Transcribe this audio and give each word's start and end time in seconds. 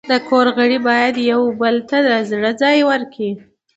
د 0.11 0.13
کور 0.29 0.47
غړي 0.57 0.77
باید 0.87 1.15
یو 1.31 1.41
بل 1.61 1.75
ته 1.89 1.97
له 2.07 2.17
زړه 2.31 2.49
ځای 2.61 2.77
ورکړي. 2.91 3.31